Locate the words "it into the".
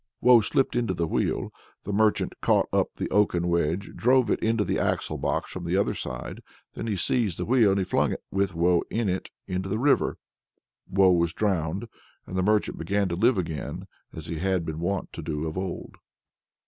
4.31-4.79, 9.07-9.77